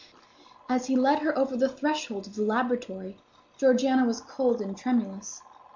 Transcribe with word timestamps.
As 0.67 0.87
he 0.87 0.95
led 0.95 1.19
her 1.19 1.37
over 1.37 1.55
the 1.55 1.69
threshold 1.69 2.25
of 2.25 2.33
the 2.35 2.41
laboratory, 2.41 3.17
Georgiana 3.59 4.03
was 4.03 4.19
cold 4.19 4.59
and 4.59 4.75
tremulous. 4.75 5.43